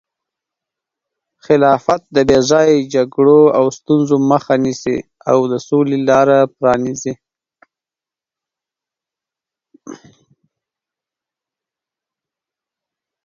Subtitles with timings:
[1.45, 4.97] خلافت د بې ځایه جګړو او ستونزو مخه نیسي
[5.31, 7.13] او د سولې لاره پرانیزي.